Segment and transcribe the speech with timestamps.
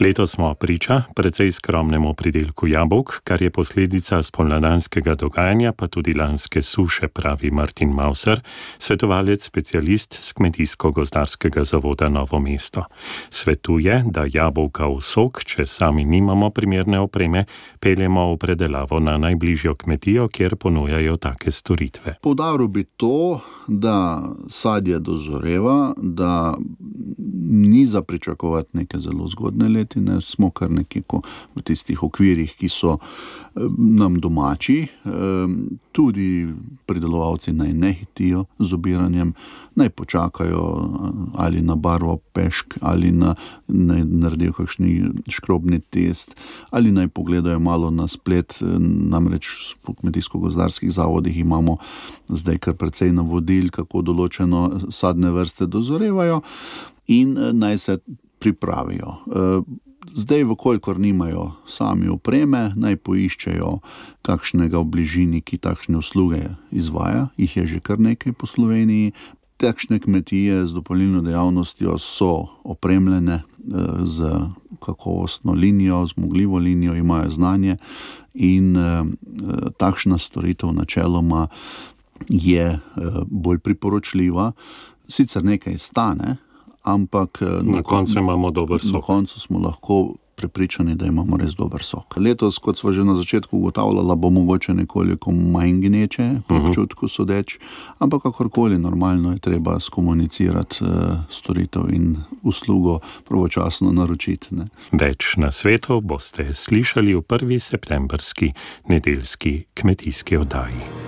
[0.00, 6.62] Letos smo priča precej skromnemu pridelku jabolk, kar je posledica spomladanskega dogajanja, pa tudi lanske
[6.62, 8.40] suše, pravi Martin Mauser,
[8.78, 12.84] svetovalec specialist z Kmetijsko-gozdarskega zavoda Novo mesto.
[13.30, 17.44] Svetuje, da jabolka v sok, če sami nimamo primerne opreme,
[17.80, 22.16] peljemo v predelavo na najbližjo kmetijo, kjer ponujajo take storitve.
[22.22, 26.56] Podaril bi to, da sadje dozoreva, da
[27.50, 31.22] ni za pričakovati neke zelo zgodne letine, smo kar nekako
[31.54, 34.86] v tistih okvirih, ki so eh, nam domači.
[35.04, 35.10] Eh,
[35.92, 36.48] tudi
[36.86, 39.32] pridelovalci naj ne hitijo z obiranjem,
[39.74, 40.90] naj počakajo
[41.34, 43.34] ali na barvo pešk, ali na,
[43.68, 46.36] naj naredijo kakšni škrobni test,
[46.70, 48.62] ali naj pogledajo malo na splet.
[49.10, 51.76] Namreč po kmetijsko-gozdarskih zavodih imamo
[52.28, 56.42] zdaj kar precej navodil, kako določeno sadne vrste dozorevajo
[57.10, 57.98] in eh, naj se
[58.38, 59.08] pripravijo.
[59.08, 59.62] Eh,
[60.08, 63.78] zdaj, vkolikor nimajo sami opreme, naj poiščejo
[64.22, 69.12] kakšnega v bližini, ki takšne usluge izvaja, jih je že kar nekaj po Sloveniji.
[69.60, 73.44] Takšne kmetije z dopolnilno dejavnostjo so opremljene eh,
[74.06, 74.30] z
[74.80, 77.76] kakovostno linijo, zmogljivo linijo, imajo znanje
[78.34, 78.76] in
[79.76, 81.48] takšna storitev načeloma
[82.28, 82.78] je
[83.26, 84.52] bolj priporočljiva.
[85.08, 86.36] Sicer nekaj stane,
[86.82, 88.92] ampak eh, na, na koncu imamo dober sok.
[88.92, 92.16] Na koncu smo lahko prepričani, da imamo res dober sok.
[92.16, 96.64] Letos, kot smo že na začetku ugotavljali, bo mogoče nekoliko manj gneče, po mhm.
[96.64, 97.08] uh -huh.
[97.08, 97.58] sodeč,
[97.98, 100.90] ampak kakorkoli normalno je treba skomunicirati uh,
[101.28, 104.54] storitev in uslugo pravočasno naročiti.
[104.54, 104.66] Ne.
[104.92, 108.52] Več na svetu boste slišali v prvi septembrski
[108.88, 110.99] nedeljski kmetijski oddaji.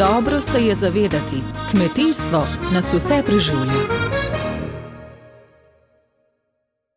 [0.00, 3.99] Dobro se je zavedati, kmetijstvo nas vse preživlja.